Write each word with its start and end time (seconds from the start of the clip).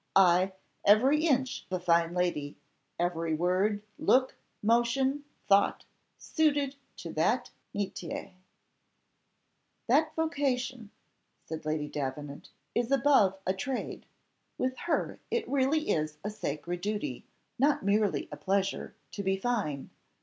Ay 0.15 0.51
every 0.83 1.27
inch 1.27 1.67
a 1.69 1.79
fine 1.79 2.15
lady; 2.15 2.57
every 2.97 3.35
word, 3.35 3.83
look, 3.99 4.35
motion, 4.63 5.23
thought, 5.47 5.85
suited 6.17 6.75
to 6.97 7.13
that 7.13 7.51
metier." 7.71 8.31
"That 9.85 10.15
vocation," 10.15 10.89
said 11.45 11.67
Lady 11.67 11.87
Davenant; 11.87 12.49
"it 12.73 12.79
is 12.79 12.91
above 12.91 13.37
a 13.45 13.53
trade; 13.53 14.07
with 14.57 14.75
her 14.89 15.19
it 15.29 15.47
really 15.47 15.91
is 15.91 16.17
a 16.23 16.31
sacred 16.31 16.81
duty, 16.81 17.27
not 17.59 17.83
merely 17.85 18.27
a 18.31 18.37
pleasure, 18.37 18.95
to 19.11 19.21
be 19.21 19.37
fine. 19.37 19.91